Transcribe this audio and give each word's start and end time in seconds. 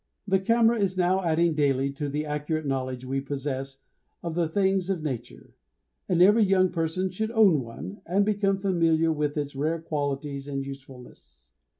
The 0.27 0.39
camera 0.39 0.79
is 0.79 0.97
now 0.97 1.23
adding 1.23 1.53
daily 1.53 1.91
to 1.91 2.09
the 2.09 2.25
accurate 2.25 2.65
knowledge 2.65 3.05
we 3.05 3.21
possess 3.21 3.83
of 4.23 4.33
the 4.33 4.47
things 4.49 4.89
of 4.89 5.03
nature, 5.03 5.53
and 6.09 6.23
every 6.23 6.43
young 6.43 6.71
person 6.71 7.11
should 7.11 7.29
own 7.29 7.61
one 7.61 8.01
and 8.07 8.25
become 8.25 8.57
familiar 8.57 9.11
with 9.11 9.37
its 9.37 9.55
rare 9.55 9.79
qualities 9.79 10.47
and 10.47 10.65
usefulness. 10.65 11.51